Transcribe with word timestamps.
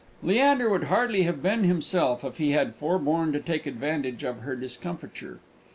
Leander 0.23 0.67
would 0.67 0.85
hardly 0.85 1.21
have 1.21 1.43
been 1.43 1.63
himself 1.63 2.23
if 2.23 2.37
he 2.37 2.53
had 2.53 2.73
forborne 2.73 3.31
to 3.33 3.39
take 3.39 3.67
advantage 3.67 4.23
of 4.23 4.39
her 4.39 4.55
discomfiture. 4.55 5.39